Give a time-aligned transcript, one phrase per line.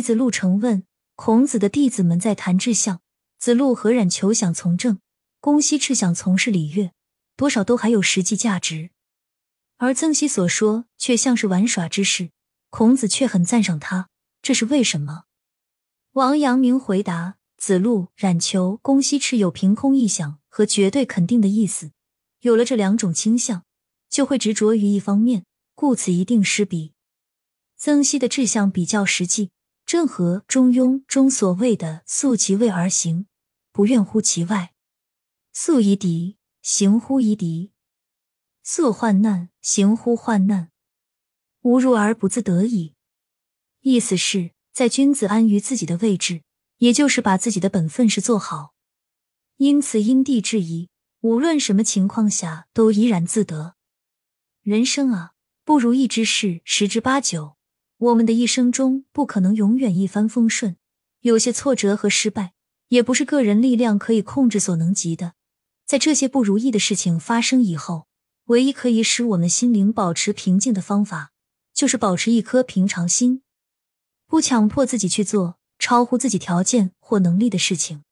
[0.00, 3.00] 子路成问孔子的弟子们在谈志向，
[3.38, 5.00] 子路和冉求想从政，
[5.40, 6.92] 公西赤想从事礼乐，
[7.36, 8.90] 多少都还有实际价值。
[9.76, 12.30] 而曾皙所说却像是玩耍之事，
[12.68, 14.08] 孔子却很赞赏他，
[14.42, 15.24] 这是为什么？
[16.12, 21.92] 王阳明回答：子路、冉求、公西赤有凭空臆想和绝对肯定的意思，
[22.40, 23.64] 有了这两种倾向，
[24.08, 25.44] 就会执着于一方面，
[25.74, 26.92] 故此一定失彼。
[27.76, 29.50] 曾皙的志向比较实际，
[29.90, 33.26] 正合《中庸》中所谓的“素其位而行，
[33.72, 34.68] 不愿乎其外；
[35.52, 37.72] 素夷敌，行乎夷敌；
[38.62, 40.70] 素患难，行乎患难。
[41.62, 42.94] 无入而不自得矣。”
[43.82, 46.44] 意思是，在君子安于自己的位置，
[46.76, 48.74] 也就是把自己的本分事做好。
[49.56, 50.88] 因此，因地制宜，
[51.22, 53.74] 无论什么情况下都怡然自得。
[54.62, 55.32] 人生啊，
[55.64, 57.56] 不如意之事十之八九。
[58.00, 60.76] 我们的一生中不可能永远一帆风顺，
[61.20, 62.54] 有些挫折和失败
[62.88, 65.34] 也不是个人力量可以控制所能及的。
[65.84, 68.06] 在这些不如意的事情发生以后，
[68.46, 71.32] 唯一可以使我们心灵保持平静的方法，
[71.74, 73.42] 就是保持一颗平常心，
[74.26, 78.04] 不强迫自己去做超乎自己条件或能力的事情，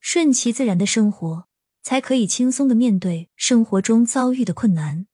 [0.00, 1.46] 顺其自然的生活，
[1.82, 5.06] 才可以轻松的面对生活中遭遇的困难，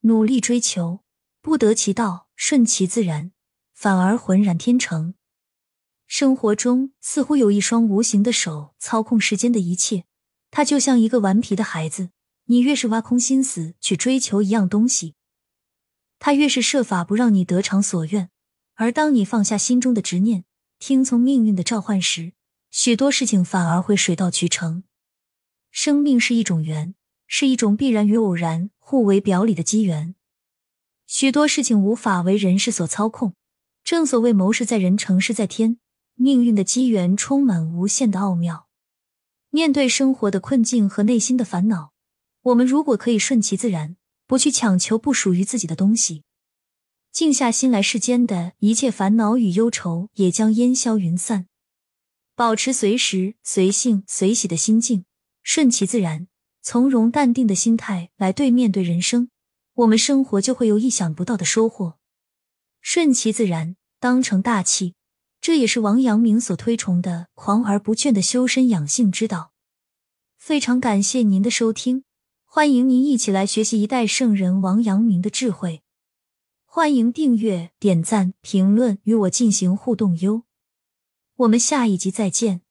[0.00, 1.04] 努力追求，
[1.40, 2.23] 不得其道。
[2.36, 3.32] 顺其自然，
[3.72, 5.14] 反而浑然天成。
[6.06, 10.04] 生活中似乎有一双无形的手操控世间的一切，
[10.50, 12.10] 它就像一个顽皮的孩子。
[12.46, 15.14] 你越是挖空心思去追求一样东西，
[16.18, 18.28] 他越是设法不让你得偿所愿。
[18.74, 20.44] 而当你放下心中的执念，
[20.78, 22.34] 听从命运的召唤时，
[22.70, 24.84] 许多事情反而会水到渠成。
[25.70, 26.94] 生命是一种缘，
[27.26, 30.14] 是一种必然与偶然互为表里的机缘。
[31.24, 33.32] 许多事情无法为人事所操控，
[33.82, 35.78] 正所谓谋事在人，成事在天。
[36.16, 38.68] 命运的机缘充满无限的奥妙。
[39.48, 41.92] 面对生活的困境和内心的烦恼，
[42.42, 46.24] 我们如果可以顺其自然，不去强求不属于自己的东西，
[47.10, 51.46] 静下心来，世间的一切烦恼与忧愁也将烟消云散。
[52.36, 55.06] 保持随时随性随喜的心境，
[55.42, 56.28] 顺其自然、
[56.60, 59.30] 从容淡定的心态来对面对人生。
[59.74, 61.98] 我们生活就会有意想不到的收获，
[62.80, 64.94] 顺其自然，当成大器，
[65.40, 69.52] 这也是王阳明所推崇的狂而不倦的修身养性之道。
[70.36, 72.04] 非常感谢您的收听，
[72.44, 75.82] 欢迎您一起来学习一代圣人王阳明的智慧。
[76.64, 80.42] 欢迎订阅、点赞、评论，与我进行互动哟。
[81.36, 82.63] 我们下一集再见。